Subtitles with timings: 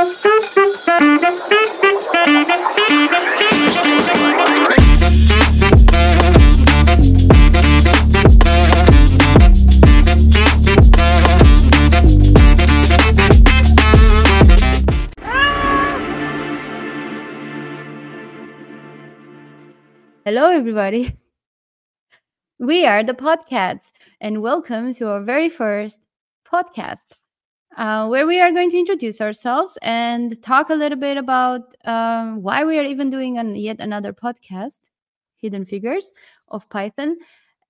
[0.00, 0.08] Hello,
[20.50, 21.14] everybody.
[22.58, 26.00] We are the Podcats, and welcome to our very first
[26.50, 27.18] podcast,
[27.80, 32.42] uh, where we are going to introduce ourselves and talk a little bit about um,
[32.42, 34.78] why we are even doing an, yet another podcast,
[35.38, 36.12] Hidden Figures
[36.48, 37.16] of Python.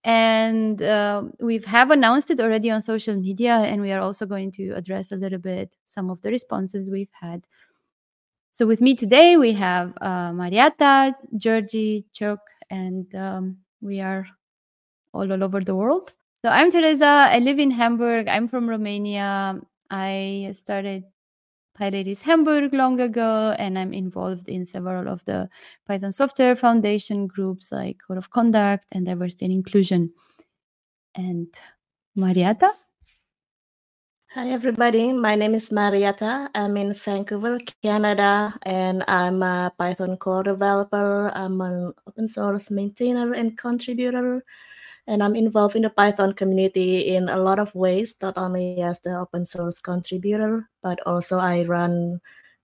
[0.02, 4.51] And uh, we have announced it already on social media, and we are also going
[4.52, 7.46] to address a little bit some of the responses we've had.
[8.51, 12.40] So, with me today, we have uh, Mariatta, Georgi, Cheuk,
[12.70, 14.27] and um, we are
[15.12, 16.15] all, all over the world.
[16.42, 17.29] So I'm Tereza.
[17.29, 18.27] I live in Hamburg.
[18.27, 19.60] I'm from Romania.
[19.91, 21.05] I started
[21.79, 25.49] PyLadies Hamburg long ago, and I'm involved in several of the
[25.87, 30.13] Python Software Foundation groups like Code of Conduct and Diversity and Inclusion.
[31.15, 31.49] And
[32.16, 32.71] Mariatta?
[34.35, 35.13] Hi, everybody.
[35.13, 36.51] My name is Mariatta.
[36.54, 41.32] I'm in Vancouver, Canada, and I'm a Python core developer.
[41.35, 44.45] I'm an open source maintainer and contributor,
[45.11, 49.01] and I'm involved in the Python community in a lot of ways, not only as
[49.01, 52.21] the open source contributor, but also I run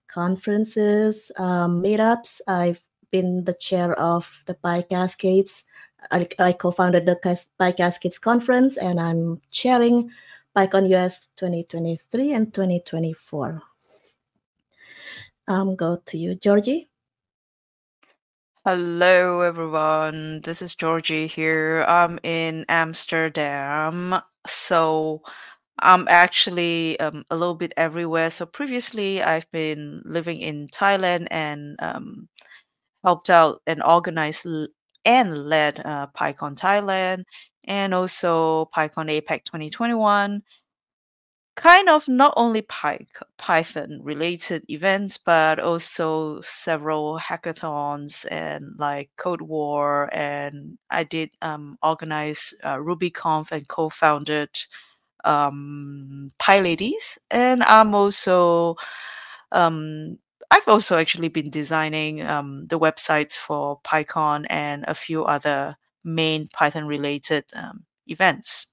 [0.07, 2.39] conferences, um, meetups.
[2.47, 2.79] I've
[3.11, 5.63] been the chair of the PyCascades.
[6.09, 7.17] I, I co-founded the
[7.59, 10.09] PyCascades conference, and I'm chairing
[10.55, 13.61] PyCon US 2023 and 2024.
[15.49, 16.89] Um, go to you, Georgi.
[18.67, 20.41] Hello, everyone.
[20.41, 21.85] This is Georgi here.
[21.87, 24.19] I'm in Amsterdam.
[24.45, 25.21] So
[25.79, 28.29] I'm actually um, a little bit everywhere.
[28.29, 32.27] So previously, I've been living in Thailand and um,
[33.05, 34.45] helped out and organized
[35.05, 37.23] and led uh, PyCon Thailand
[37.63, 40.43] and also PyCon APAC 2021.
[41.57, 43.07] Kind of not only Py-
[43.37, 50.07] Python related events, but also several hackathons and like Code War.
[50.13, 54.49] And I did um, organize uh, RubyConf and co founded
[55.25, 57.17] um, PyLadies.
[57.31, 58.75] And I'm also
[59.51, 60.19] um,
[60.51, 66.47] I've also actually been designing um, the websites for PyCon and a few other main
[66.49, 68.67] Python related um, events.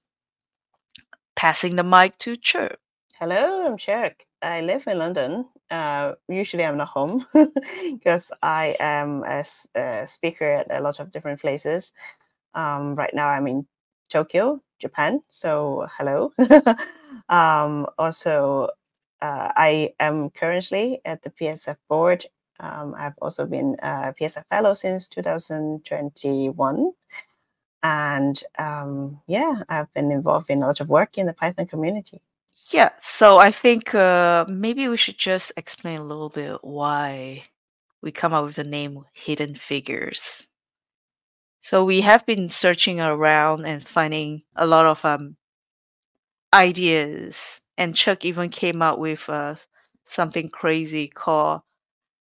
[1.35, 2.77] Passing the mic to Cheuk.
[3.19, 4.25] Hello, I'm Cheuk.
[4.41, 5.45] I live in London.
[5.69, 7.25] Uh, usually I'm not home
[7.91, 9.43] because I am a,
[9.75, 11.91] a, speaker at a lot of different places.
[12.53, 13.67] Um, right now I'm in
[14.09, 15.23] Tokyo, Japan.
[15.27, 16.31] So hello.
[17.29, 18.69] um, also,
[19.21, 22.25] uh, I am currently at the PSF board.
[22.61, 26.91] Um, I've also been a PSF fellow since 2021.
[27.85, 32.19] And um, yeah, I've been involved in a lot of work in the Python community.
[32.71, 37.43] Yeah, so I think uh, maybe we should just explain a little bit why
[38.01, 40.47] we come up with the name Hidden Figures.
[41.59, 45.35] So we have been searching around and finding a lot of um,
[46.55, 49.55] ideas and Cheuk even came out with uh,
[50.05, 51.61] something crazy called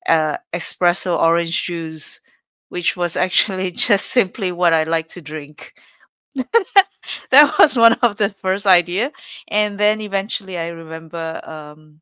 [0.08, 2.22] uh, espresso orange juice,
[2.70, 5.74] which was actually just simply what I like to drink.
[7.30, 9.12] that was one of the first idea,
[9.48, 12.00] and then eventually I remember um,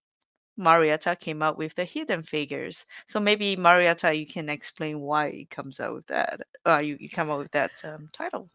[0.57, 2.87] Mariatta came out with the hidden figures.
[3.07, 6.41] So maybe Mariatta, you can explain why it comes out with that.
[6.65, 8.49] Uh, you you come up with that um, title.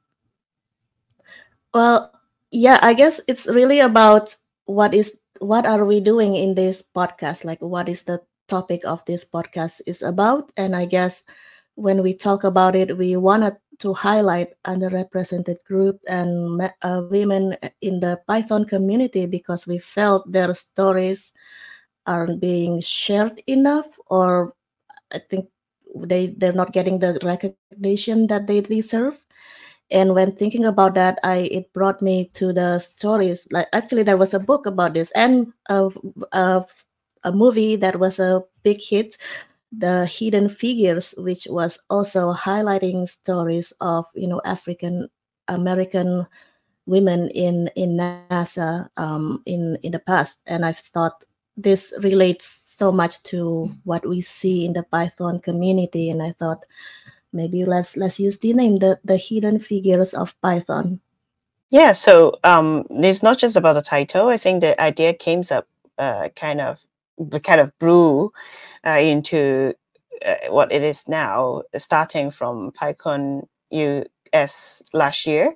[1.74, 2.14] Well,
[2.52, 4.36] yeah, I guess it's really about
[4.66, 9.04] what is what are we doing in this podcast like what is the topic of
[9.06, 11.24] this podcast is about and i guess
[11.76, 18.00] when we talk about it we wanted to highlight underrepresented group and uh, women in
[18.00, 21.34] the python community because we felt their stories
[22.06, 24.54] aren't being shared enough or
[25.14, 25.48] i think
[25.96, 29.20] they they're not getting the recognition that they deserve.
[29.92, 34.18] And when thinking about that i it brought me to the stories like actually there
[34.18, 35.90] was a book about this and a,
[36.32, 36.66] a,
[37.24, 39.18] a movie that was a big hit
[39.76, 45.10] the hidden figures which was also highlighting stories of you know african
[45.48, 46.28] american
[46.86, 50.42] women in in nasa um, in in the past.
[50.46, 51.24] And i thought
[51.56, 56.10] this relates so much to what we see in the python community.
[56.10, 56.66] And i thought
[57.32, 61.00] maybe let's let's use the name the the hidden figures of python.
[61.72, 64.28] Yeah so um it's not just about the title.
[64.28, 65.68] I think the idea came up
[65.98, 66.82] uh, kind of
[67.44, 68.32] kind of grew
[68.86, 69.74] uh, into
[70.26, 75.54] uh, what it is now, starting from PyCon US last year,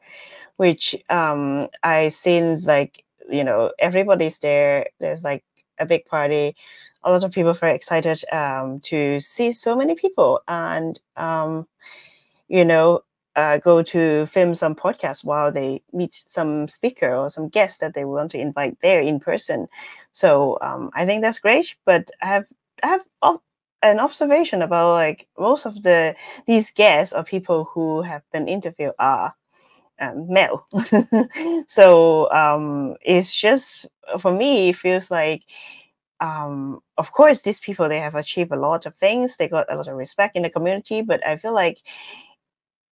[0.57, 4.87] which um, I seen like you know everybody's there.
[4.99, 5.43] There's like
[5.79, 6.55] a big party.
[7.03, 11.67] A lot of people very excited um, to see so many people, and um,
[12.47, 13.01] you know,
[13.35, 17.93] uh, go to film some podcasts while they meet some speaker or some guest that
[17.93, 19.67] they want to invite there in person.
[20.17, 21.75] So um, I think that's great.
[21.85, 22.47] But I have
[22.81, 23.05] I have
[23.83, 26.15] an observation about like most of the
[26.47, 29.35] these guests or people who have been interviewed are
[30.01, 30.65] um, male.
[31.67, 33.85] so um, it's just
[34.19, 35.43] for me, it feels like
[36.19, 39.37] um, of course these people they have achieved a lot of things.
[39.37, 41.79] They got a lot of respect in the community, but I feel like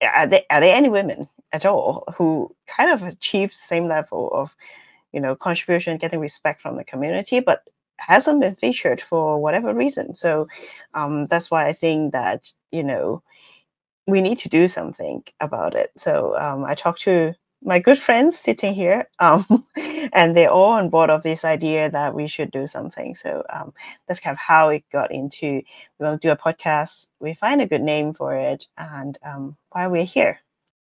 [0.02, 4.30] are there, are there any women at all who kind of achieved the same level
[4.34, 4.56] of
[5.16, 7.64] you know contribution getting respect from the community but
[7.98, 10.48] hasn't been featured for whatever reason so
[10.94, 13.24] um, that's why i think that you know
[14.08, 17.34] we need to do something about it so um, i talked to
[17.66, 19.46] my good friends sitting here, um,
[20.14, 23.16] and they're all on board of this idea that we should do something.
[23.16, 23.74] So um,
[24.08, 25.64] that's kind of how it got into.
[26.00, 27.08] We want to do a podcast.
[27.20, 30.40] We find a good name for it, and um, why we're here.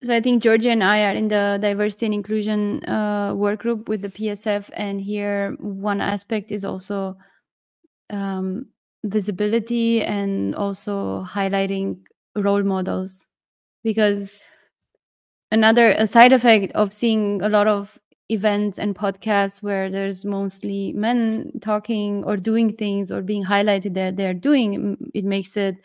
[0.04, 3.88] So I think Georgi and I are in the diversity and inclusion uh, work group
[3.88, 7.16] with the PSF, and here one aspect is also
[8.10, 8.68] um,
[9.06, 12.00] visibility and also highlighting
[12.36, 13.26] role models.
[13.84, 14.36] Because
[15.52, 20.94] another a side effect of seeing a lot of events and podcasts where there's mostly
[20.94, 25.76] men talking or doing things or being highlighted that they're doing it makes it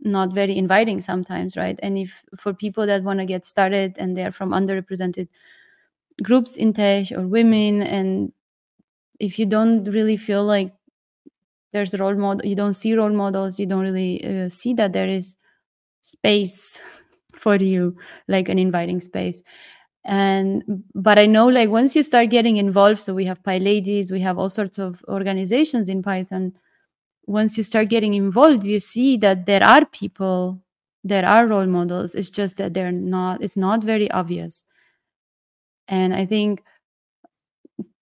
[0.00, 1.78] not very inviting sometimes right?
[1.82, 5.28] And if for people that want to get started and they're from underrepresented
[6.22, 8.32] groups in tech or women and
[9.20, 10.72] if you don't really feel like
[11.72, 14.92] there's a role model you don't see role models you don't really uh, see that
[14.92, 15.36] there is
[16.02, 16.80] space
[17.36, 17.96] for you
[18.28, 19.42] like an inviting space.
[20.04, 20.62] And
[20.94, 24.20] but i know like once you start getting involved so we have py ladies we
[24.20, 26.52] have all sorts of organizations in python
[27.28, 30.58] once you start getting involved you see that there are people
[31.04, 32.14] there are role models.
[32.14, 34.64] It's just that they're not it's not very obvious.
[35.88, 36.62] And i think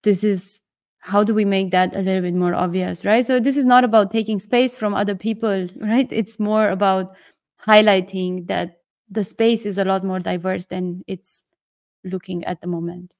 [0.02, 0.61] this is
[0.99, 3.25] how do we make that a little bit more obvious right?
[3.26, 6.08] So this is not about taking space from other people right?
[6.11, 7.14] It's more about
[7.64, 8.81] highlighting that
[9.11, 11.44] the space is a lot more diverse than it's
[12.05, 13.12] looking at the moment.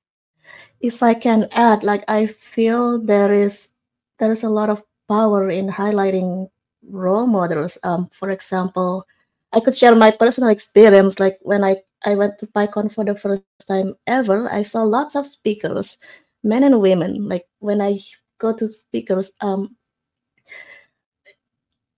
[0.81, 3.75] If i can add like i feel there is
[4.19, 6.49] there is a lot of power in highlighting
[6.89, 9.05] role models um, for example
[9.53, 13.15] i could share my personal experience like when i i went to pycon for the
[13.15, 15.97] first time ever i saw lots of speakers
[16.43, 17.99] men and women like when i
[18.39, 19.75] go to speakers um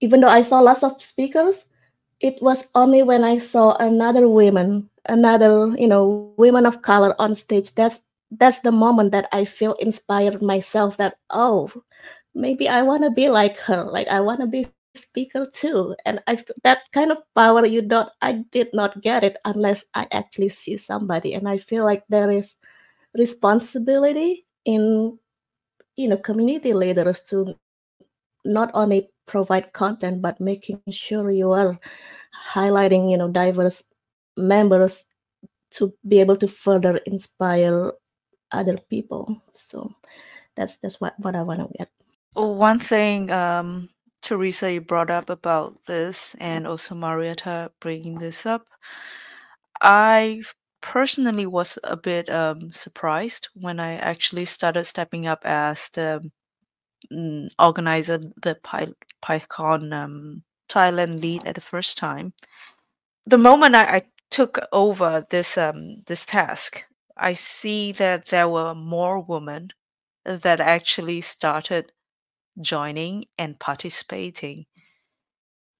[0.00, 1.66] even though i saw lots of speakers
[2.20, 7.34] it was only when I saw another woman, another, you know, women of color on
[7.34, 7.74] stage.
[7.74, 8.00] That's
[8.32, 11.70] that's the moment that I feel inspired myself that, oh,
[12.38, 13.84] maybe I want to be like her.
[13.84, 15.94] Like I want to be speaker too.
[16.06, 20.06] And I that kind of power you don't I did not get it unless I
[20.12, 21.34] actually see somebody.
[21.34, 22.56] And I feel like there is
[23.14, 25.18] responsibility in
[25.96, 27.56] you know community leaders to
[28.44, 31.78] not only provide content but making sure you are
[32.52, 33.82] highlighting you know diverse
[34.36, 35.04] members
[35.70, 37.92] to be able to further inspire
[38.52, 39.90] other people so
[40.56, 41.90] that's that's what what i want to get
[42.34, 43.88] one thing um
[44.22, 48.66] tereza you brought up about this and also mariatta bringing this up
[49.80, 50.40] i
[50.80, 56.20] personally was a bit um, surprised when i actually started stepping up as the
[57.12, 62.32] mm, organizer the Py- pycon um, Thailand lead at the first time.
[63.26, 66.84] The moment I, I took over this um this task,
[67.16, 69.70] I see that there were more women
[70.24, 71.92] that actually started
[72.60, 74.66] joining and participating.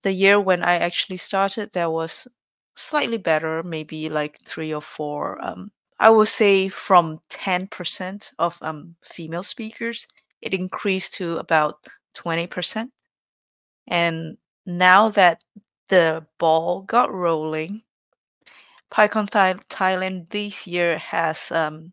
[0.02, 2.28] The year when I actually started, there was
[2.76, 5.44] slightly better, maybe like three or four.
[5.44, 10.06] Um, I would say from ten percent of um, female speakers,
[10.40, 12.92] it increased to about twenty percent,
[13.88, 15.42] and now that
[15.88, 17.82] the ball got rolling,
[18.92, 19.28] PyCon
[19.68, 21.92] Thailand this year has um,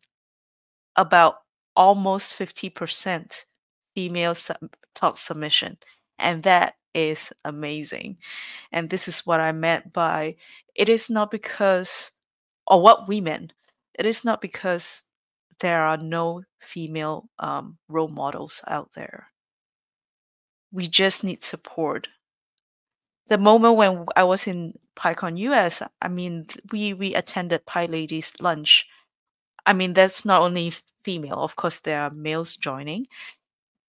[0.95, 1.37] about
[1.75, 3.45] almost 50%
[3.95, 5.77] female sub- talk submission.
[6.19, 8.17] And that is amazing.
[8.71, 10.35] And this is what I meant by
[10.75, 12.11] it is not because,
[12.67, 13.53] or what we meant,
[13.95, 15.03] it is not because
[15.59, 19.27] there are no female um, role models out there
[20.75, 22.09] we just need support.
[23.27, 28.85] The moment when I was in PyCon US, I mean, we we attended PyLadies lunch.
[29.65, 30.73] I mean, that's not only
[31.03, 33.07] female, of course, there are males joining,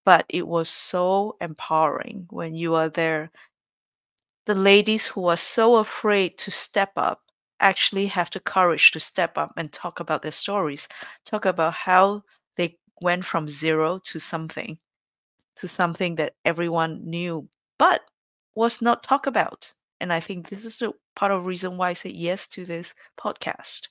[0.07, 3.29] but it was so empowering when you are there.
[4.45, 7.23] The ladies who are so afraid to step up
[7.59, 10.87] actually have the courage to step up and talk about their stories,
[11.25, 12.23] talk about how
[12.55, 14.77] they went from zero to something,
[15.57, 17.99] to something that everyone knew, but
[18.55, 19.73] was not talked about.
[19.99, 22.65] And I think this is the part of the reason why I said yes to
[22.65, 23.89] this podcast.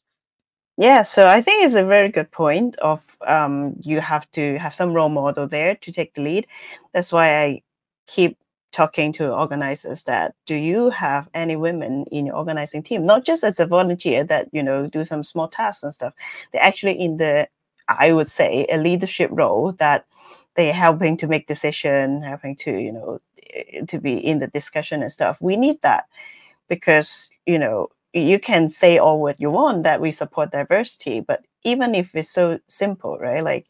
[0.79, 4.75] Yeah, so I think it's a very good point of um, you have to have
[4.75, 6.47] some role model there to take the lead.
[6.93, 7.63] That's why I
[8.07, 8.37] keep
[8.73, 13.07] talking to organizers that do you have any women in your organizing team?
[13.07, 16.13] Not just as a volunteer that you know do some small tasks and stuff.
[16.53, 17.49] They're actually in the
[17.89, 20.05] i would say a leadership role that
[20.57, 23.21] they're helping to make decision helping to you know
[23.55, 25.41] eh, to be in the discussion and stuff.
[25.41, 26.05] We need that
[26.69, 27.89] because you know
[28.21, 32.31] you can say all what you want that we support diversity but even if it's
[32.31, 33.43] so simple right?
[33.43, 33.67] Like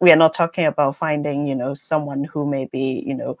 [0.00, 3.38] we are not talking about finding you know someone who may be you know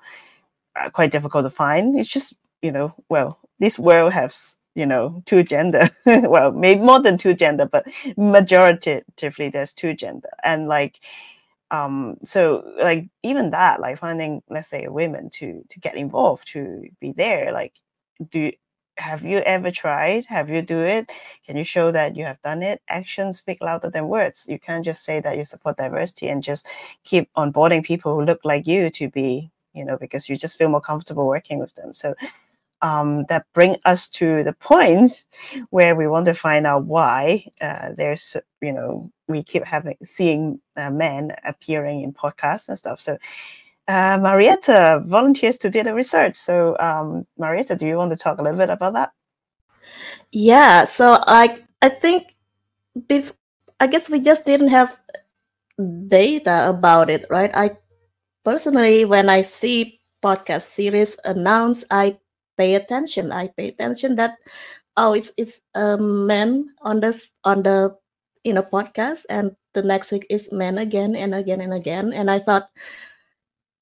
[0.76, 1.98] uh, quite difficult to find.
[1.98, 7.00] It's just you know well this world has you know two gender well maybe more
[7.02, 7.86] than two gender but
[8.16, 10.30] majoritatively there's two gender.
[10.44, 11.00] And like
[11.70, 16.84] um so like even that like finding let's say women to to get involved to
[17.00, 17.74] be there like
[18.30, 18.50] do
[19.00, 20.26] have you ever tried?
[20.26, 21.10] Have you do it?
[21.46, 22.82] Can you show that you have done it?
[22.88, 24.46] Actions speak louder than words.
[24.48, 26.66] You can't just say that you support diversity and just
[27.04, 30.68] keep onboarding people who look like you to be you know because you just feel
[30.68, 31.94] more comfortable working with them.
[31.94, 32.14] So
[32.82, 35.26] um, that bring us to the point
[35.70, 40.60] where we want to find out why uh, there's you know we keep having seeing
[40.76, 43.00] uh, men appearing in podcasts and stuff.
[43.00, 43.18] So
[43.90, 46.36] uh, Mariatta volunteers to do the research.
[46.36, 49.10] So, um, Mariatta, do you want to talk a little bit about that?
[50.30, 50.84] Yeah.
[50.84, 52.30] So I I think
[53.10, 53.34] bef-
[53.80, 54.94] I guess we just didn't have
[56.08, 57.50] data about it, right?
[57.54, 57.76] I
[58.44, 62.18] personally, when I see podcast series announced, I
[62.56, 63.32] pay attention.
[63.32, 64.38] I pay attention that
[64.96, 67.96] oh, it's it's a man on this on the
[68.44, 72.12] you know podcast, and the next week is men again and again and again.
[72.12, 72.70] And I thought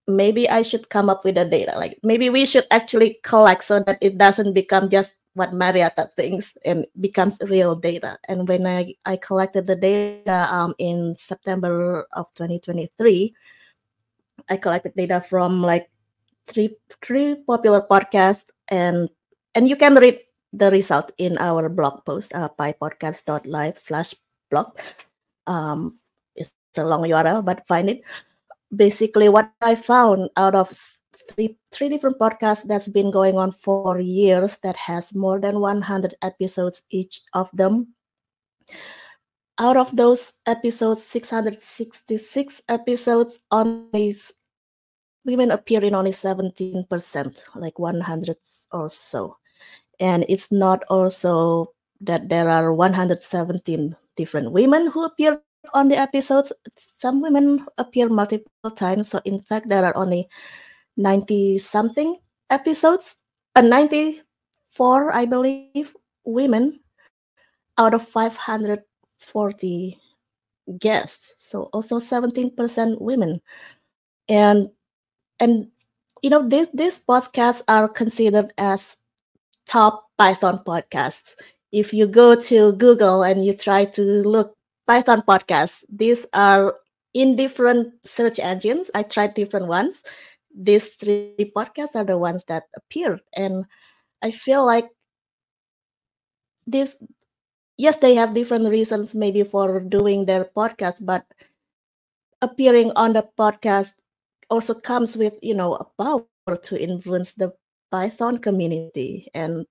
[0.08, 1.76] maybe I should come up with the data.
[1.76, 6.56] Like maybe we should actually collect so that it doesn't become just what Mariatta thinks
[6.64, 8.18] and becomes real data.
[8.26, 13.34] And when I, I collected the data um, in September of 2023,
[14.48, 15.90] I collected data from like
[16.48, 16.74] three
[17.04, 19.10] three popular podcasts and
[19.54, 20.18] and you can read
[20.52, 24.14] the result in our blog post uh, pypodcats.live slash
[24.50, 24.72] blog.
[25.46, 26.00] Um,
[26.34, 28.02] it's a long URL, but find it
[28.74, 30.70] basically what I found out of
[31.30, 36.14] three three different podcasts that's been going on for years that has more than 100
[36.22, 37.94] episodes each of them.
[39.58, 44.14] Out of those episodes 666 episodes only
[45.26, 48.36] women appear in only 17% like 100
[48.72, 49.36] or so.
[50.00, 55.42] And it's not also that there are 117 different women who appear
[55.74, 59.08] on the episodes, some women appear multiple times.
[59.08, 60.28] So in fact, there are only
[60.96, 62.18] 90 something
[62.50, 63.16] episodes,
[63.54, 66.80] uh, 94, I believe, women
[67.78, 69.98] out of 540
[70.78, 71.34] guests.
[71.38, 73.40] So also 17% women.
[74.28, 74.70] And
[75.40, 75.68] and
[76.22, 78.96] you know, these these podcasts are considered as
[79.66, 81.34] top Python podcasts.
[81.70, 84.57] If you go to Google and you try to look
[84.88, 85.84] Python podcasts.
[85.92, 86.74] These are
[87.12, 88.90] in different search engines.
[88.94, 90.02] I tried different ones.
[90.56, 93.20] These three podcasts are the ones that appeared.
[93.34, 93.66] And
[94.22, 94.88] I feel like
[96.66, 96.96] this,
[97.76, 101.24] yes, they have different reasons maybe for doing their podcast, but
[102.40, 103.92] appearing on the podcast
[104.48, 107.52] also comes with, you know, a power to influence the
[107.90, 109.28] Python community.
[109.34, 109.66] And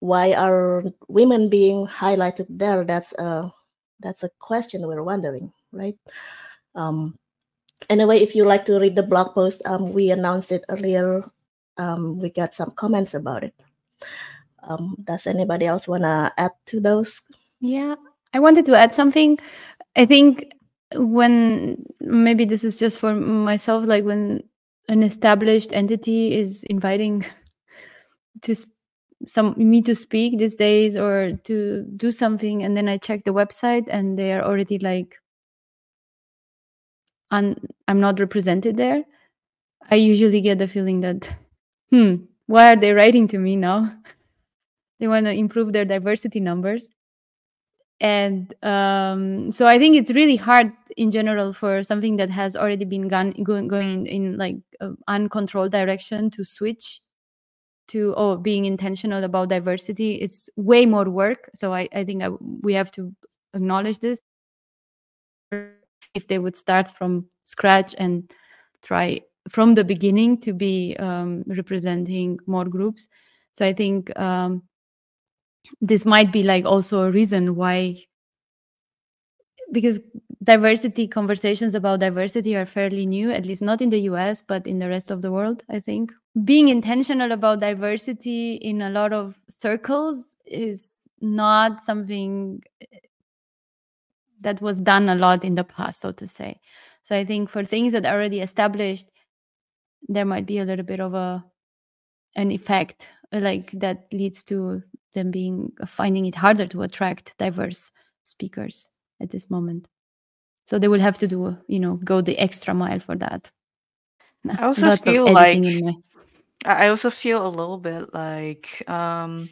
[0.00, 2.84] why are women being highlighted there?
[2.84, 3.50] That's a
[4.00, 5.96] that's a question we're wondering, right?
[6.74, 7.18] Um,
[7.88, 11.28] anyway, if you like to read the blog post, um, we announced it earlier.
[11.76, 13.54] Um, we got some comments about it.
[14.62, 17.20] Um, does anybody else want to add to those?
[17.60, 17.94] Yeah,
[18.34, 19.38] I wanted to add something.
[19.94, 20.52] I think
[20.94, 24.42] when maybe this is just for myself, like when
[24.88, 27.24] an established entity is inviting
[28.42, 28.54] to
[29.26, 33.32] some me to speak these days or to do something and then i check the
[33.32, 35.16] website and they are already like
[37.30, 37.56] un,
[37.88, 39.04] i'm not represented there
[39.90, 41.30] I usually get the feeling that,
[41.90, 43.92] hmm, why are they writing to me now?
[45.00, 46.88] they want to improve their diversity numbers.
[48.00, 52.84] And um, so I think it's really hard in general for something that has already
[52.84, 54.56] been gone, going, going in, in like
[55.08, 57.00] uncontrolled direction to switch
[57.88, 61.50] to oh being intentional about diversity it's way more work.
[61.54, 62.30] So i, I think I,
[62.62, 63.12] we have to
[63.54, 64.20] acknowledge this.
[66.14, 68.30] If they would start from scratch and
[68.82, 73.08] try from the beginning to be um, representing more groups.
[73.52, 74.62] So i think um,
[75.80, 78.04] this might be like also a reason why
[79.72, 80.00] because
[80.42, 84.78] diversity conversations about diversity are fairly new at least not in the us but in
[84.78, 86.12] the rest of the world i think.
[86.44, 92.98] Being intentional about diversity in a lot of circles is not something eh,
[94.42, 96.60] that was done a lot in the past so to say.
[97.04, 99.06] So i think for things that are already established
[100.08, 101.44] there might be a little bit of a
[102.36, 104.82] an effect like that leads to
[105.14, 107.90] them being finding it harder to attract diverse
[108.24, 108.88] speakers
[109.20, 109.88] at this moment
[110.66, 113.50] so they will have to do you know go the extra mile for that
[114.48, 115.94] i also Lots feel like my-
[116.64, 119.48] I also feel a little bit like um,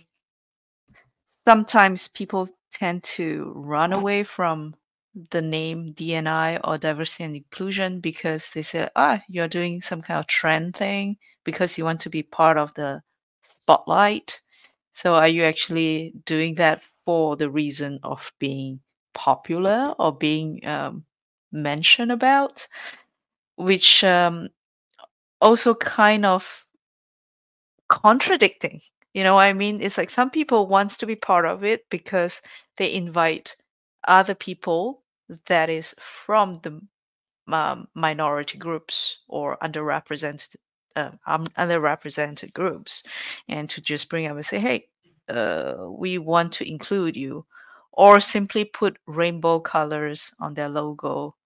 [1.47, 4.75] sometimes people tend to run away from
[5.31, 10.19] the name DNI or diversity and inclusion because they say, ah, you're doing some kind
[10.19, 13.01] of trend thing because you want to be part of the
[13.43, 14.41] spotlight.
[14.91, 18.81] So are you actually doing that for the reason of being
[19.15, 21.05] popular or being um,
[21.53, 22.67] mentioned about?
[23.57, 24.49] Which um,
[25.41, 26.65] also kind of
[27.89, 28.81] contradicting
[29.13, 32.43] you know i mean it's like some people wants to be part of it because
[32.77, 33.55] they invite
[34.09, 35.03] other people
[35.47, 36.81] that is from the
[37.53, 40.57] um, minority groups or underrepresented
[40.97, 43.03] uh, underrepresented groups
[43.49, 44.87] and to just bring up and say hey
[45.29, 47.45] uh, we want to include you
[47.95, 51.37] or simply put rainbow colors on their logo.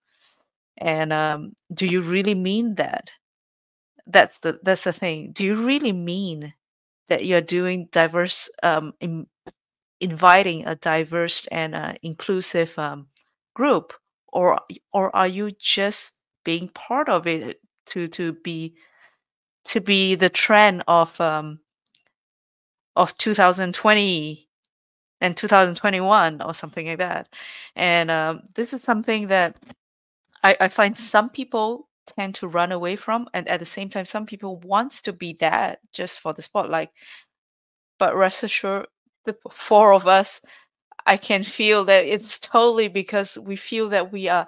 [0.79, 3.11] And um, do you really mean that?
[4.07, 5.33] That's the that's the thing.
[5.33, 6.55] Do you really mean
[7.09, 9.27] that you're doing diverse um in,
[10.01, 13.09] inviting a diverse and uh, inclusive um,
[13.55, 13.95] group?
[14.29, 14.61] Or
[14.93, 18.77] or are you just being part of it to to be
[19.67, 21.61] to be the trend of um
[22.97, 24.48] of 2020
[25.21, 27.29] and 2021 or something like that.
[27.77, 29.57] And um, this is something that
[30.45, 34.07] I, I find some people tend to run away from and at the same time
[34.07, 36.89] some people wants to be that just for the spotlight
[37.99, 38.87] but rest assured
[39.27, 40.41] the four of us
[41.07, 44.47] i can feel that it's totally because we feel that we are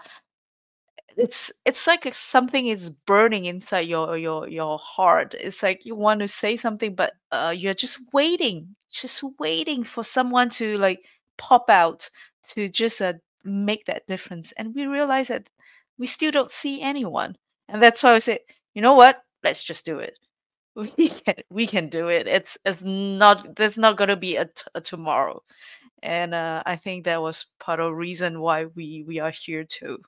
[1.17, 5.35] it's it's like something is burning inside your your your heart.
[5.39, 10.03] It's like you want to say something but uh, you're just waiting just waiting for
[10.05, 11.05] someone to like
[11.39, 12.09] pop out
[12.49, 14.53] to just uh, make that difference.
[14.53, 15.49] And we realize that
[15.99, 17.37] we still don't see anyone.
[17.69, 18.41] And that's why i say
[18.75, 19.23] you know what?
[19.45, 20.15] Let's just do it.
[20.77, 22.27] We can we can do it.
[22.29, 25.43] It's it's not there's not going to be a, t- a tomorrow.
[26.03, 30.01] And uh, i think that was part of reason why we we are here too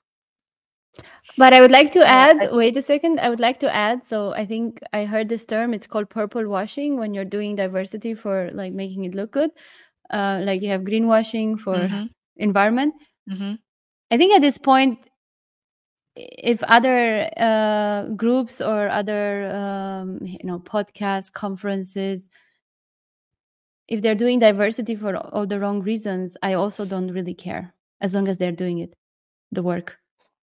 [1.37, 3.73] But I would like to Yeah, add, I- wait a second, I would like to
[3.73, 4.03] add.
[4.03, 8.13] So I think I heard this term, it's called purple washing when you're doing diversity
[8.13, 9.49] for like making it look good.
[10.11, 12.09] Uh, like you have greenwashing for Mhm.
[12.37, 12.93] environment.
[13.27, 13.57] Mhm.
[14.11, 14.99] I think at this point,
[16.15, 22.29] if other uh, groups or other um, you know podcasts, conferences,
[23.87, 28.13] if they're doing diversity for all the wrong reasons, I also don't really care as
[28.13, 28.93] long as they're doing it,
[29.51, 29.97] the work.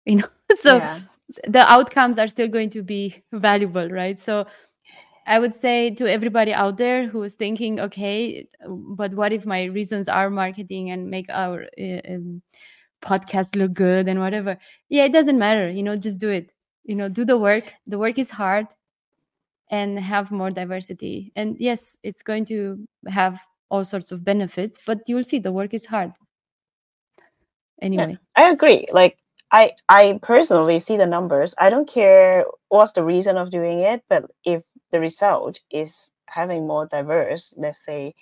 [0.05, 0.99] You know, so yeah.
[1.47, 4.19] the outcomes are still going to be valuable, right?
[4.19, 4.45] So
[5.27, 9.65] I would say to everybody out there who is thinking, okay, but what if my
[9.65, 12.41] reasons are marketing and make our uh, um,
[13.01, 14.57] podcast look good and whatever?
[14.89, 15.69] Yeah, it doesn't matter.
[15.69, 16.51] You know, just do it.
[16.83, 17.71] You know, do the work.
[17.85, 18.67] The work is hard
[19.69, 21.31] and have more diversity.
[21.35, 25.73] And yes, it's going to have all sorts of benefits, but you'll see the work
[25.73, 26.11] is hard.
[27.81, 28.17] Anyway.
[28.35, 28.85] I agree.
[28.91, 29.17] Like
[29.51, 31.53] I I personally see the numbers.
[31.57, 36.67] I don't care what's the reason of doing it, but if the result is having
[36.67, 38.15] more diverse, let's say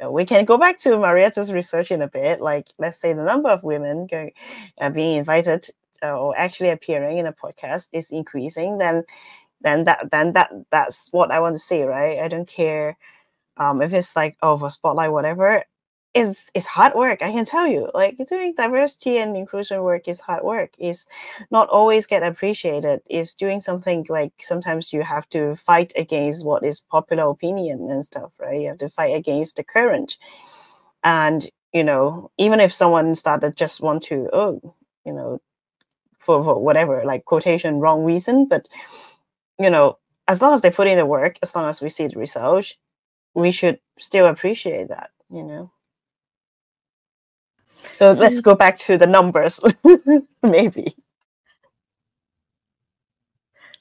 [0.00, 2.40] you know, we can go back to Mariatta's research in a bit.
[2.40, 4.32] Like let's say the number of women going
[4.80, 5.68] uh, being invited
[6.02, 9.04] uh, or actually appearing in a podcast is increasing, then
[9.62, 12.20] then that then that that's what I want to see, right?
[12.20, 12.96] I don't care
[13.58, 15.64] um, if it's like oh spotlight whatever.
[16.12, 20.18] Is is hard work i can tell you like doing diversity and inclusion work is
[20.18, 21.06] hard work is
[21.52, 26.64] not always get appreciated is doing something like sometimes you have to fight against what
[26.64, 28.60] is popular opinion and stuff right?
[28.60, 30.16] You have to fight against the current.
[31.04, 34.60] And you know even if someone started just want to oh
[35.04, 35.40] you know
[36.18, 38.68] for, for whatever like quotation wrong reason but
[39.58, 39.96] you know
[40.28, 42.74] as long as they put in the work as long as we see the results
[43.34, 45.70] we should still appreciate that you know
[47.96, 48.42] so let's mm-hmm.
[48.42, 49.60] go back to the numbers,
[50.42, 50.94] maybe.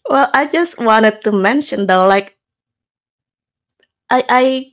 [0.09, 2.35] Well, I just wanted to mention though, like
[4.09, 4.71] I I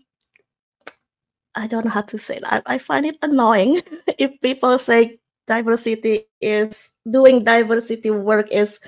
[1.55, 2.63] I don't know how to say that.
[2.67, 3.83] I find it annoying
[4.19, 8.81] if people say diversity is doing diversity work is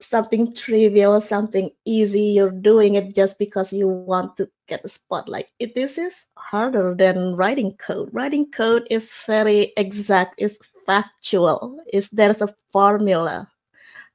[0.00, 2.22] something trivial, something easy.
[2.22, 5.46] You're doing it just because you want to get a spotlight.
[5.58, 8.08] It, this is harder than writing code.
[8.12, 11.78] Writing code is very exact, is factual.
[11.92, 13.48] Is there's a formula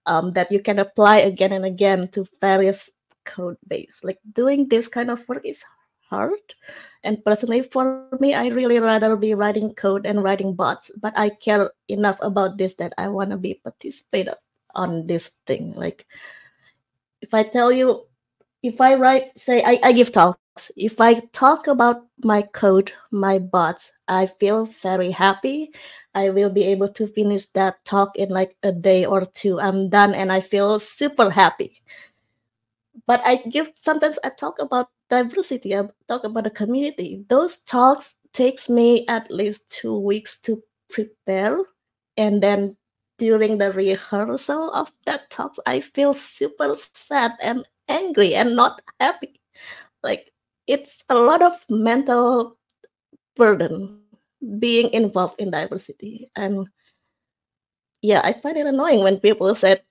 [0.05, 2.89] um, that you can apply again and again to various
[3.25, 4.01] code base.
[4.03, 5.63] Like doing this kind of work is
[6.09, 6.39] hard.
[7.03, 10.91] And personally, for me, I really rather be writing code and writing bots.
[10.97, 14.35] But I care enough about this that I want to be participated
[14.75, 15.73] on this thing.
[15.73, 16.05] Like
[17.25, 18.05] if i tell you
[18.61, 20.71] if i write say I, I give talks.
[20.77, 25.71] If i talk about my code my bots i feel very happy.
[26.15, 29.59] I will be able to finish that talk in like a day or two.
[29.59, 31.81] I'm done and i feel super happy.
[33.07, 35.75] But i give sometimes i talk about diversity.
[35.75, 37.25] I talk about the community.
[37.27, 41.57] Those talks takes me at least two weeks to prepare
[42.17, 42.77] and then
[43.17, 49.39] during the rehearsal of that talk, I feel super sad and angry and not happy.
[50.03, 50.31] Like
[50.67, 52.57] it's a lot of mental
[53.35, 54.01] burden
[54.59, 56.29] being involved in diversity.
[56.35, 56.67] And
[58.01, 59.81] yeah, I find it annoying when people said,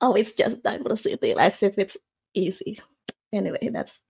[0.00, 1.96] oh, it's just diversity, as if it's
[2.34, 2.80] easy.
[3.32, 4.00] Anyway, that's,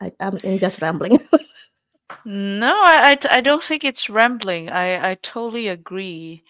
[0.00, 1.18] I, I'm in just rambling.
[2.24, 4.70] no, I, I, I don't think it's rambling.
[4.70, 6.42] I, I totally agree.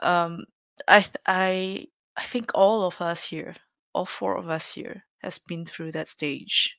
[0.00, 0.44] Um,
[0.88, 3.56] I I I think all of us here,
[3.94, 6.78] all four of us here, has been through that stage.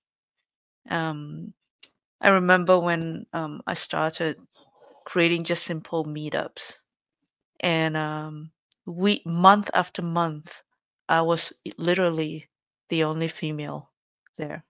[0.89, 1.53] Um,
[2.21, 4.37] I remember when um, I started
[5.05, 6.81] creating just simple meetups,
[7.61, 8.51] and um,
[8.85, 10.63] we month after month,
[11.09, 12.49] I was literally
[12.89, 13.91] the only female
[14.37, 14.65] there,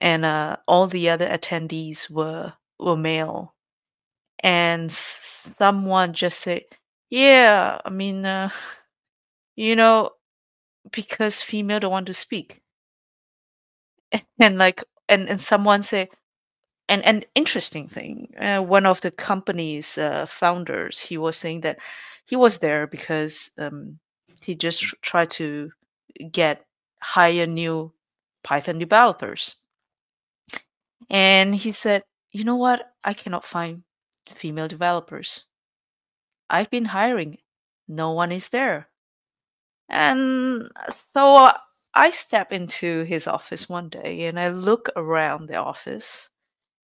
[0.00, 3.54] and uh, all the other attendees were were male,
[4.40, 6.64] and someone just said
[7.12, 8.50] yeah, I mean, uh,
[9.56, 10.10] you know,
[10.92, 12.62] because female don't want to speak.
[14.40, 16.08] And, like and and someone say
[16.88, 21.78] and an interesting thing, uh, one of the company's uh, founders, he was saying that
[22.26, 23.98] he was there because um,
[24.42, 25.72] he just tr- tried to
[26.32, 26.66] get
[27.02, 27.92] hire new
[28.44, 29.56] Python developers.
[31.10, 32.92] And he said, "You know what?
[33.04, 33.84] I cannot find
[34.34, 35.46] female developers.
[36.52, 37.38] I've been hiring.
[37.88, 38.88] No one is there.
[39.88, 41.52] And so
[41.94, 46.30] I step into his office one day and I look around the office,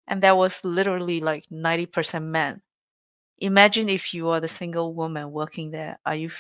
[0.08, 2.62] and there was literally like 90% men.
[3.40, 6.00] Imagine if you are the single woman working there.
[6.06, 6.32] Are you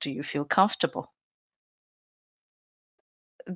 [0.00, 1.12] do you feel comfortable?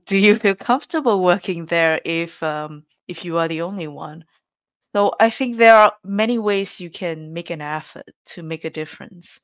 [0.06, 4.24] Do you feel comfortable working there if um, if you are the only one?
[4.94, 8.70] So I think there are many ways you can make an effort to make a
[8.70, 9.40] difference.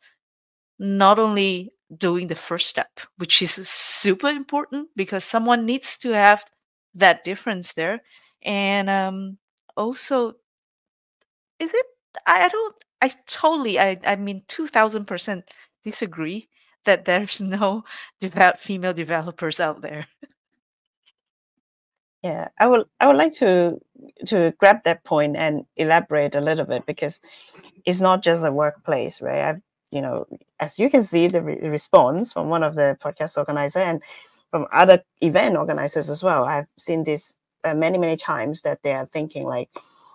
[0.78, 6.44] Not only doing the first step, which is super important because someone needs to have
[6.94, 8.02] that difference there.
[8.42, 9.38] And um,
[9.76, 10.34] also,
[11.58, 11.86] is it?
[12.26, 12.74] I, I don't.
[13.02, 13.78] I totally.
[13.78, 13.98] I.
[14.04, 15.44] I mean, two thousand percent
[15.84, 16.48] disagree
[16.84, 17.84] that there's no
[18.58, 20.06] female developers out there.
[22.22, 23.80] Yeah, I would I would like to
[24.26, 27.20] to grab that point and elaborate a little bit because
[27.86, 29.42] it's not just a workplace, right?
[29.42, 30.26] I've you know,
[30.60, 34.02] as you can see, the re- response from one of the podcast organizer and
[34.50, 36.44] from other event organizers as well.
[36.44, 39.70] I've seen this uh, many many times that they are thinking like,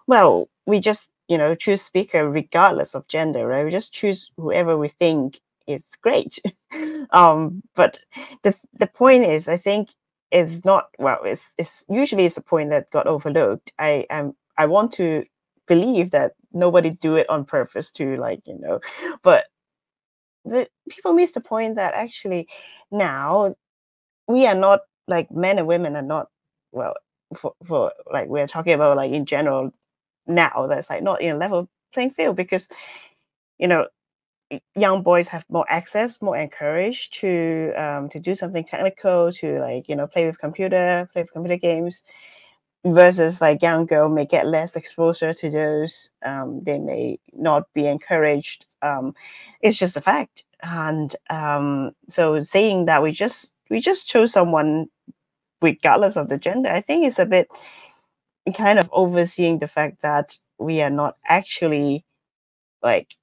[0.07, 3.65] well, we just you know choose speaker regardless of gender, right?
[3.65, 6.39] We just choose whoever we think is great.
[7.11, 7.99] um, but
[8.43, 9.89] the the point is, I think
[10.31, 13.71] is not well it's, it's usually it's a point that got overlooked.
[13.79, 15.23] I am i want to
[15.67, 18.79] believe that nobody do it on purpose to like you know
[19.23, 19.45] but
[20.45, 22.47] the people miss the point that actually
[22.91, 23.53] now
[24.27, 26.29] we are not like men and women are not
[26.71, 26.93] well
[27.35, 29.73] for, for like we're talking about like in general
[30.27, 32.69] now that's like not in a level playing field because
[33.57, 33.87] you know
[34.75, 39.89] young boys have more access more encouraged to um, to do something technical to like
[39.89, 42.03] you know play with computer play with computer games
[42.85, 47.87] versus like young girl may get less exposure to those um, they may not be
[47.87, 49.15] encouraged um,
[49.61, 50.43] it's just a fact.
[50.61, 54.87] And um, so saying that we just we just chose someone
[55.61, 57.47] regardless of the gender i think is a bit
[58.55, 62.05] kind of overseeing the fact that we are not actually
[62.83, 63.15] like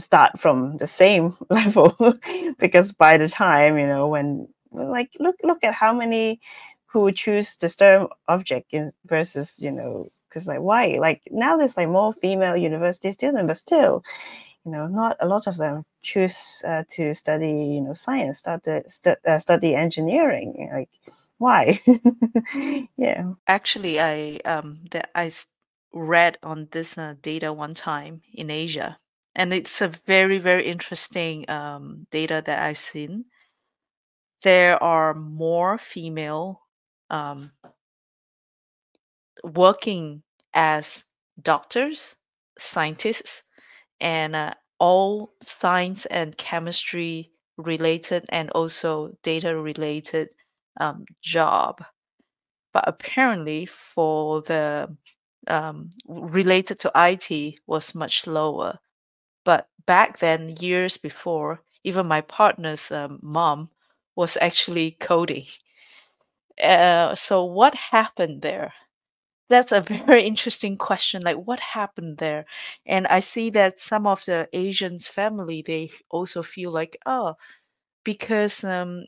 [0.00, 1.96] start from the same level
[2.58, 6.40] because by the time you know when like look look at how many
[6.86, 10.98] who choose the STEM object in, versus you know because like why?
[11.00, 14.04] Like now there's like more female university students but still
[14.64, 18.62] you know not a lot of them choose uh, to study you know science start
[18.64, 18.82] to
[19.26, 20.90] uh, study engineering like
[21.38, 21.80] why?
[22.96, 23.32] Yeah.
[23.46, 24.80] Actually, I um
[25.14, 25.30] I
[25.92, 28.98] read on this uh, data one time in Asia,
[29.38, 33.26] and it's a very very interesting um data that I've seen.
[34.42, 36.62] There are more female
[37.10, 37.52] um
[39.44, 40.22] working
[40.54, 41.04] as
[41.42, 42.16] doctors,
[42.58, 43.44] scientists,
[44.00, 50.30] and uh, all science and chemistry related and also data related
[50.80, 51.84] um, job.
[52.74, 54.96] But apparently, for the
[55.48, 58.78] um, related to IT was much lower.
[59.48, 63.70] But back then, years before, even my partner's um, mom
[64.16, 65.46] was actually coding.
[66.62, 68.72] Uh, so what happened there?
[69.50, 71.22] That's a very interesting question.
[71.22, 72.46] Like, what happened there?
[72.86, 77.36] And I see that some of the Asians family they also feel like, oh,
[78.04, 79.06] because um,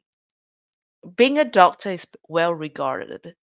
[1.16, 3.34] being a doctor is well regarded,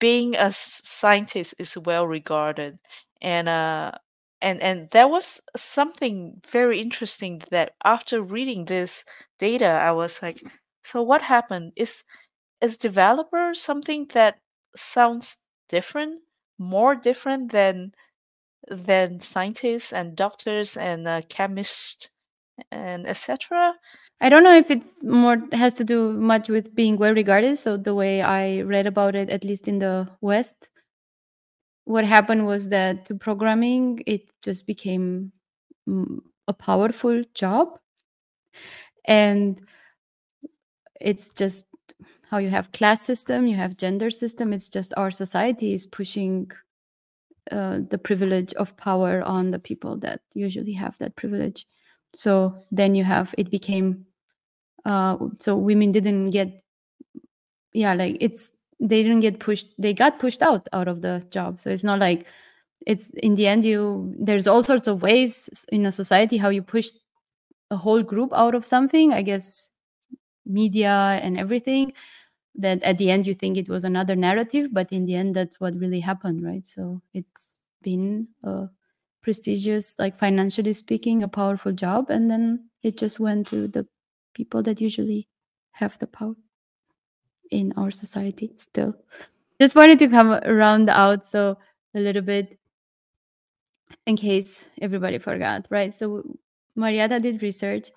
[0.00, 2.78] being a scientist is well regarded,
[3.22, 3.92] and uh,
[4.42, 9.04] and and there was something very interesting that after reading this
[9.38, 10.42] data, I was like,
[10.84, 11.72] so what happened?
[11.76, 12.04] Is
[12.62, 14.38] is developer something that
[14.76, 16.20] sounds different,
[16.58, 17.92] more different than
[18.68, 22.08] than scientists and doctors and uh, chemists
[22.70, 23.74] and etc.
[24.20, 27.58] I don't know if it's more has to do much with being well regarded.
[27.58, 30.68] So the way I read about it, at least in the West,
[31.84, 35.32] what happened was that to programming it just became
[35.88, 36.18] mm,
[36.48, 37.78] a powerful job,
[39.06, 39.60] and
[41.00, 41.66] it's just
[42.30, 44.52] how you have class system, you have gender system.
[44.52, 46.50] It's just our society is pushing
[47.50, 51.66] uh, the privilege of power on the people that usually have that privilege.
[52.14, 54.06] So then you have it became
[54.84, 56.62] uh, so women didn't get
[57.72, 58.50] yeah like it's
[58.82, 61.60] they didn't get pushed they got pushed out out of the job.
[61.60, 62.26] So it's not like
[62.86, 66.62] it's in the end you there's all sorts of ways in a society how you
[66.62, 66.90] push
[67.70, 69.70] a whole group out of something i guess
[70.44, 71.92] media and everything
[72.54, 75.58] that at the end you think it was another narrative but in the end that's
[75.60, 76.66] what really happened right?
[76.66, 78.68] So it's been a
[79.22, 83.86] prestigious like financially speaking a powerful job and then it just went to the
[84.34, 85.28] people that usually
[85.72, 86.34] have the power
[87.52, 88.94] in our society still.
[89.60, 91.56] Just wanted to come around out so
[91.94, 92.58] a little bit
[94.06, 95.94] in case everybody forgot right?
[95.94, 96.24] So
[96.76, 97.90] mariatta did research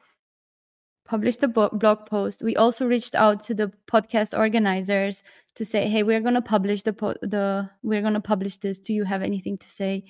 [1.06, 2.44] published a blog post.
[2.44, 5.24] We also reached out to the podcast organizers
[5.56, 8.78] to say hey we're going to publish the po- the we're going to publish this.
[8.78, 10.04] Do you have anything to say?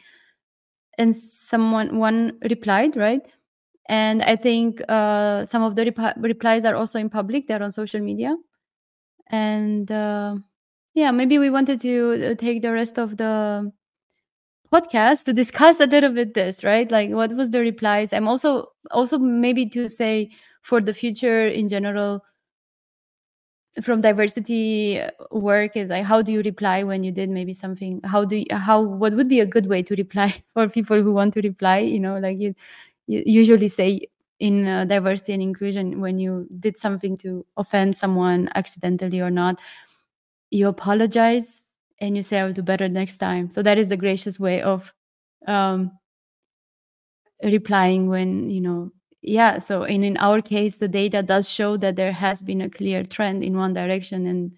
[0.97, 3.21] And someone one replied right?
[3.87, 7.47] And i think uh, some of the rep- replies are also in public.
[7.47, 8.35] They're on social media
[9.27, 10.35] and uh,
[10.93, 13.71] yeah maybe we wanted to uh, take the rest of the
[14.71, 16.89] podcast to discuss a little bit this right?
[16.91, 18.13] Like what was the replies?
[18.13, 22.23] I'm also also maybe to say for the future in general
[23.83, 28.01] from diversity uh, work is like how do you reply when you did maybe something?
[28.03, 31.13] How do you, how what would be a good way to reply for people who
[31.13, 31.79] want to reply?
[31.79, 32.55] You know like you,
[33.07, 34.07] you usually say
[34.39, 39.59] in uh, diversity and inclusion when you did something to offend someone accidentally or not
[40.51, 41.61] you apologize
[41.99, 43.49] and you say i'll do better next time.
[43.49, 44.93] So that is the gracious way of
[45.47, 45.91] um
[47.43, 51.95] replying when you know yeah so in in our case the data does show that
[51.95, 54.51] there has been a clear trend in one direction and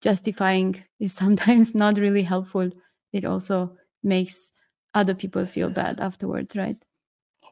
[0.00, 2.70] justifying is sometimes not really helpful.
[3.12, 4.52] It also makes
[4.94, 6.76] other people feel bad afterwards right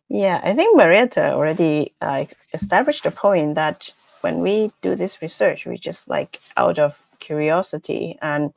[0.08, 5.66] Yeah, I think Mariatta already uh, established the point that when we do this research,
[5.66, 8.52] we just like out of curiosity and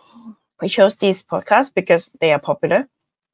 [0.62, 2.88] we chose these podcasts because they are popular.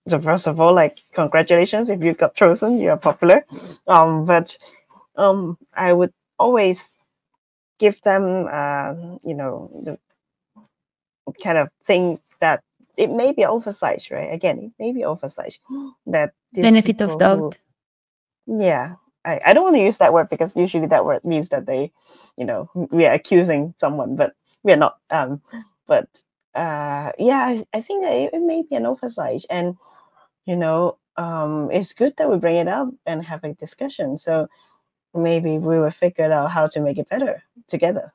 [0.08, 3.46] So first of all, like congratulations if you got chosen, you are popular.
[3.88, 4.58] Um, but
[5.16, 6.90] um, I would always
[7.80, 8.94] give them, uh,
[9.24, 9.98] you know, the
[11.44, 12.64] kind of thing that
[12.98, 14.32] it may be oversight, right?
[14.34, 15.60] Again, it may be oversight
[16.08, 17.38] that benefit of doubt.
[17.38, 17.54] Who,
[18.46, 18.94] yeah,
[19.26, 21.92] I, I don't want to use that word because usually that word means that they,
[22.38, 24.98] you know, we are accusing someone, but we are not.
[25.10, 25.42] Um,
[25.88, 26.24] but
[26.56, 29.78] uh, yeah, I, I think that it, it may be an oversight, and
[30.46, 34.18] you know, um, it's good that we bring it up and have a discussion.
[34.18, 34.48] So
[35.14, 38.14] maybe we will figure out how to make it better together.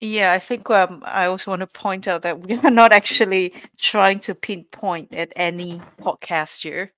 [0.00, 3.52] Yeah, I think um, I also want to point out that we are not actually
[3.78, 6.90] trying to pinpoint at any podcaster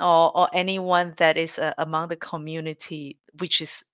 [0.00, 3.84] or, or anyone that is uh, among the community, which is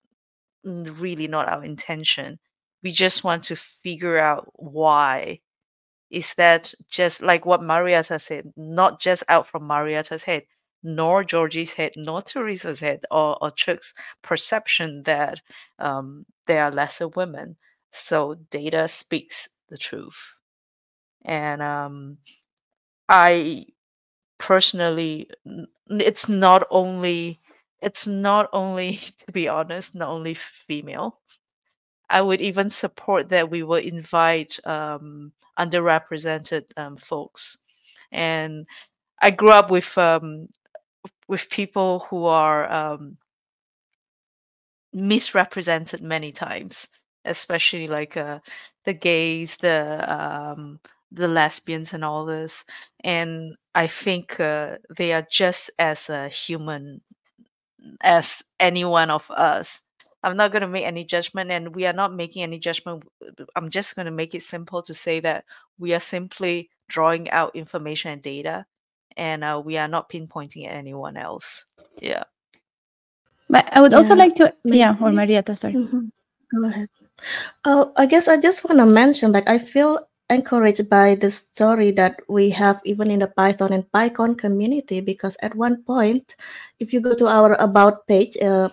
[0.65, 2.39] really not our intention.
[2.83, 5.41] We just want to figure out why.
[6.11, 10.45] Is that just like what Mariatta said, not just out from Mariatta's head,
[10.83, 13.93] nor Georgi's head, nor Tereza's head, or, or Cheuk's
[14.23, 15.41] perception that
[15.81, 17.57] um, there are lesser women.
[17.91, 20.37] So data speaks the truth.
[21.25, 22.19] And um,
[23.09, 23.67] I
[24.39, 25.31] personally,
[25.89, 27.41] it's not only
[27.81, 28.97] it's not only
[29.27, 31.21] to be honest, not only female.
[32.11, 37.59] I would even support that we will invite um, underrepresented um, folks.
[38.13, 38.67] And
[39.23, 40.49] I grew up with um,
[41.29, 43.19] with people who are um,
[44.93, 46.89] misrepresented many times,
[47.25, 48.41] especially like uh,
[48.85, 50.81] the gays, the um,
[51.13, 52.65] the lesbians, and all this.
[53.05, 57.03] And I think uh, they are just as a human
[58.01, 59.83] as any one of us.
[60.23, 63.05] I'm not going to make any judgment, and we are not making any judgment.
[63.55, 65.45] I'm just going to make it simple to say that
[65.79, 68.65] we are simply drawing out information and data,
[69.17, 71.67] and uh, we are not pinpointing at anyone else.
[72.01, 72.25] Yeah.
[73.51, 75.75] But I would also like to, yeah, or Mariatta, sorry.
[75.75, 76.11] Mhm.
[76.51, 76.89] Go ahead.
[77.65, 81.91] Oh, I guess I just want to mention, like, I feel encouraged by the story
[81.93, 86.37] that we have even in the Python and PyCon community because at one point,
[86.81, 88.69] if you go to our about page, uh,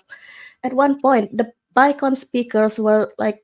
[0.63, 3.43] at one point the PyCon speakers were like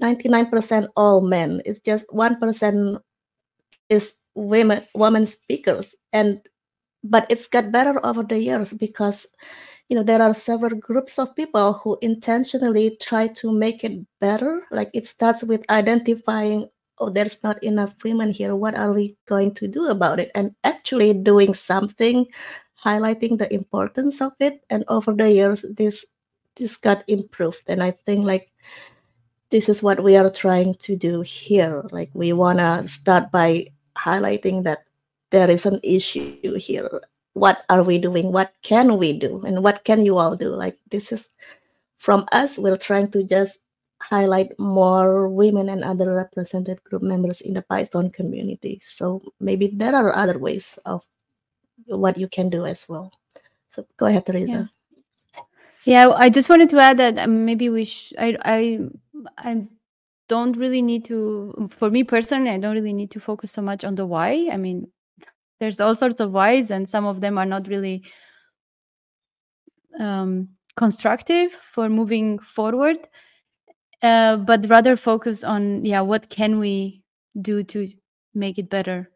[0.00, 1.60] 99% all men.
[1.64, 2.98] It's just one percent
[3.88, 6.40] is women women speakers, and
[7.04, 9.26] but it's got better over the years because
[9.88, 14.62] you know there are several groups of people who intentionally try to make it better
[14.70, 16.68] like it starts with identifying
[17.02, 18.54] oh there's not enough women here.
[18.54, 20.30] What are we going to do about it?
[20.34, 22.26] And actually doing something
[22.82, 24.62] highlighting the importance of it.
[24.70, 26.06] And over the years this
[26.56, 27.64] this got improved.
[27.68, 28.52] And i think like
[29.50, 31.84] this is what we are trying to do here.
[31.90, 34.84] Like we want to start by highlighting that
[35.30, 36.88] there is an issue here.
[37.34, 38.32] What are we doing?
[38.32, 39.42] What can we do?
[39.42, 40.48] And what can you all do?
[40.48, 41.30] Like this is
[41.96, 43.61] from us we're trying to just
[44.12, 48.78] highlight more women and other represented group members in the python community.
[48.84, 51.02] So maybe there are other ways of
[51.86, 53.10] what you can do as well.
[53.70, 54.68] So go ahead tereza.
[55.86, 58.80] Yeah, yeah i just wanted to add that um, maybe we sh- I, I
[59.38, 59.66] i
[60.28, 63.84] don't really need to for me personally i don't really need to focus so much
[63.84, 64.48] on the why.
[64.52, 64.92] I mean
[65.58, 68.04] there's all sorts of whys and some of them are not really
[69.98, 72.98] um, constructive for moving forward
[74.02, 77.02] uh, but rather focus on yeah what can we
[77.40, 77.88] do to
[78.34, 79.10] make it better.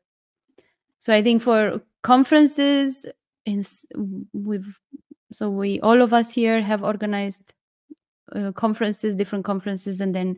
[0.99, 3.07] So i think for conferences
[3.45, 3.65] in
[4.33, 4.79] we've
[5.33, 7.53] so we all of us here have organized
[8.35, 10.37] uh, conferences different conferences and then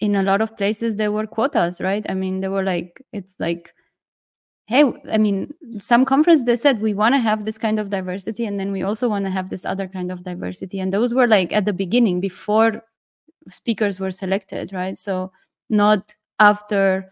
[0.00, 2.04] in a lot of places there were quotas right?
[2.08, 3.74] I mean there were like it's like
[4.66, 8.46] hey i mean some conference they said we want to have this kind of diversity
[8.46, 10.78] and then we also want to have this other kind of diversity.
[10.80, 12.82] And those were like at the beginning before
[13.48, 14.96] speakers were selected, right?
[14.96, 15.32] So
[15.68, 17.10] not after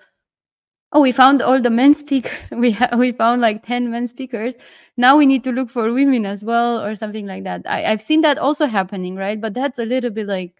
[0.92, 4.54] oh we found all the men speak we ha- we found like 10 men speakers.
[4.96, 7.62] Now we need to look for women as well or something like that.
[7.66, 9.40] I- i've seen that also happening right?
[9.40, 10.54] But that's a little bit like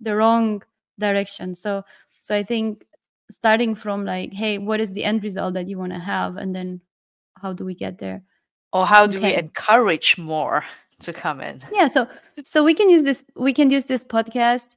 [0.00, 0.62] the wrong
[0.98, 1.54] direction.
[1.54, 1.84] So
[2.20, 2.84] so i think
[3.30, 6.36] starting from like hey what is the end result that you want to have?
[6.36, 6.80] And then
[7.40, 8.22] how do we get there?
[8.72, 9.32] Or how do okay.
[9.32, 10.64] we encourage more
[11.00, 11.60] to come in?
[11.72, 12.08] Yeah so
[12.44, 14.76] so we can use this we can use this podcast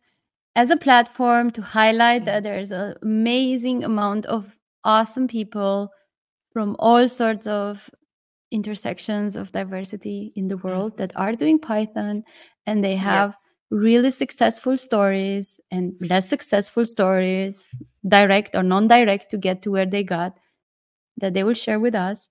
[0.56, 2.54] as a platform to highlight that mm-hmm.
[2.54, 5.90] there's an amazing amount of awesome people
[6.54, 7.90] from all sorts of
[8.52, 11.02] intersections of diversity in the world mm-hmm.
[11.02, 12.24] that are doing Python
[12.66, 13.78] and they have yeah.
[13.78, 17.68] really successful stories and less successful stories,
[18.08, 20.34] direct or non direct, to get to where they got
[21.18, 22.30] that they will share with us.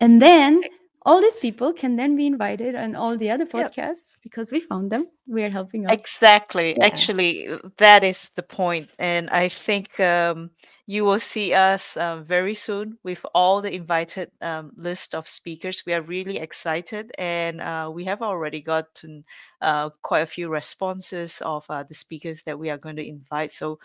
[0.00, 0.62] And then
[1.02, 4.92] all these people can then be invited on all the other podcasts because we found
[4.92, 5.06] them.
[5.26, 5.92] We are helping out.
[5.92, 6.76] Exactly.
[6.76, 6.84] Yeah.
[6.84, 7.48] Actually,
[7.78, 10.50] that is the point, and I think um,
[10.86, 15.84] you will see us um, very soon with all the invited um, list of speakers.
[15.86, 19.24] We are really excited, and uh, we have already gotten
[19.62, 23.52] uh, quite a few responses of uh, the speakers that we are going to invite.
[23.52, 23.78] So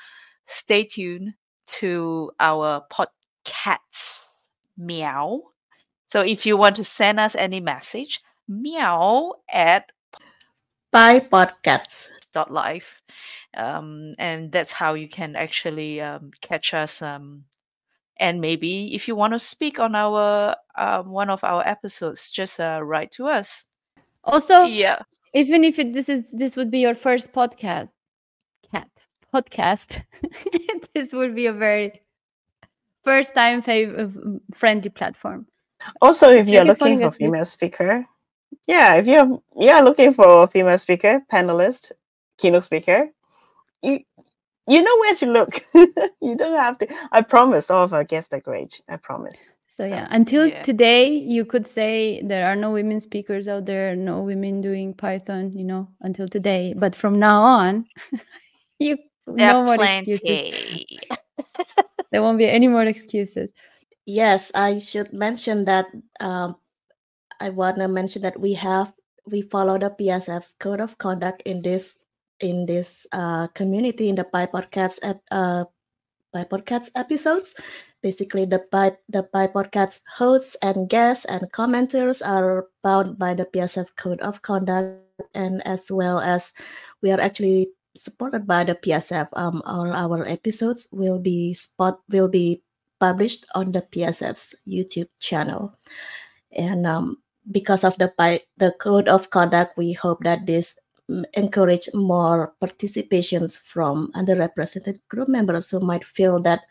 [0.48, 1.36] stay tuned
[1.80, 4.26] to our podcasts.
[4.78, 5.55] Meow.
[6.16, 9.92] So if you want to send us any message, meow at
[10.90, 12.08] Bye, podcasts.
[12.50, 13.02] life
[13.58, 17.44] um, and that's how you can actually um, catch us um,
[18.16, 22.62] and maybe if you want to speak on our um, one of our episodes just
[22.62, 23.66] uh, write to us
[24.24, 25.00] Also, yeah
[25.34, 27.90] even if it, this is this would be your first podcast,
[28.72, 28.88] cat
[29.34, 30.02] podcast,
[30.94, 32.04] this would be a very
[33.04, 35.48] first time fav- friendly platform.
[36.02, 37.28] Also, if you're looking for asleep.
[37.28, 38.06] female speaker,
[38.68, 41.92] yeah, if you're yeah looking for a female speaker, panelist,
[42.38, 43.10] keynote speaker,
[43.82, 44.00] you
[44.68, 45.66] you know where to look.
[46.22, 46.88] you don't have to.
[47.12, 48.82] I promise, all of our guests are great.
[48.90, 49.56] I promise.
[49.70, 50.64] So, So, yeah, until yeah.
[50.64, 55.52] today, you could say there are no women speakers out there, no women doing Python,
[55.52, 56.74] you know, until today.
[56.76, 57.86] But from now on,
[58.80, 60.86] you there no are more excuses.
[62.12, 63.52] There won't be any more excuses.
[64.06, 65.88] Yes, I should mention that.
[66.20, 66.58] Um,
[67.42, 68.94] I want to mention that we have
[69.26, 71.98] we follow the PSF's code of conduct in this
[72.40, 75.66] in this uh, community in the PyPodcats ep, uh,
[76.36, 77.56] PyPodcats episodes.
[78.04, 83.90] Basically, the Pi the PyPodcats hosts and guests and commenters are bound by the PSF
[83.98, 85.02] code of conduct,
[85.34, 86.54] and as well as
[87.02, 89.28] we are actually supported by the PSF.
[89.34, 92.62] Um, all our episodes will be spot will be
[93.00, 95.78] published on the PSF's YouTube channel.
[96.52, 97.18] And um,
[97.52, 98.12] because of the
[98.58, 100.80] the code of conduct, we hope that this
[101.10, 106.62] mm, encourage more participations from underrepresented group members who might feel that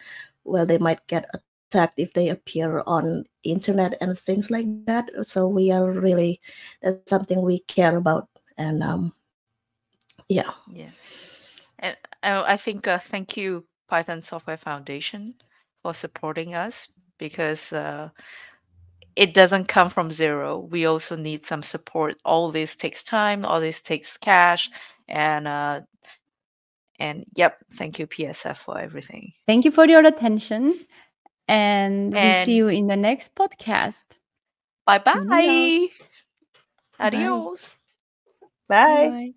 [0.44, 5.10] well they might get attacked if they appear on internet and things like that.
[5.22, 6.40] So we are really
[6.82, 9.12] that's something we care about and um,
[10.28, 10.50] yeah.
[10.72, 10.88] yeah
[11.80, 15.34] and uh, i think uh, thank you python software foundation
[15.84, 18.08] for supporting us because uh,
[19.16, 20.58] it doesn't come from zero.
[20.58, 22.16] We also need some support.
[22.24, 23.44] All this takes time.
[23.44, 24.70] All this takes cash,
[25.06, 25.82] and uh,
[26.98, 27.58] and yep.
[27.74, 29.32] Thank you, PSF, for everything.
[29.46, 30.80] Thank you for your attention.
[31.46, 34.04] And, we see you in the next podcast.
[34.86, 35.28] Bye Tuning out.
[35.28, 35.88] bye.
[36.98, 37.06] Bye.
[37.06, 37.78] Adios.
[38.66, 39.08] Bye.
[39.10, 39.34] Bye.